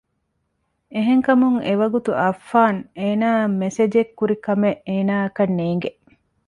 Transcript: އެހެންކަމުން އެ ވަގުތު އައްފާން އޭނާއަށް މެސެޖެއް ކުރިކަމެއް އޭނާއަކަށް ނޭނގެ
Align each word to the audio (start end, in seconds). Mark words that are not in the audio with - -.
އެހެންކަމުން 0.93 1.57
އެ 1.65 1.73
ވަގުތު 1.81 2.11
އައްފާން 2.21 2.79
އޭނާއަށް 2.99 3.57
މެސެޖެއް 3.61 4.11
ކުރިކަމެއް 4.17 4.79
އޭނާއަކަށް 4.87 5.53
ނޭނގެ 5.59 5.91